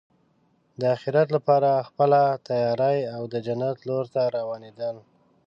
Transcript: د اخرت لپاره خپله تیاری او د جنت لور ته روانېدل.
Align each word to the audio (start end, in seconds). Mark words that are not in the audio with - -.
د 0.79 0.81
اخرت 0.95 1.27
لپاره 1.35 1.85
خپله 1.87 2.21
تیاری 2.47 2.97
او 3.15 3.21
د 3.33 3.35
جنت 3.45 3.77
لور 3.87 4.05
ته 4.13 4.21
روانېدل. 4.37 4.95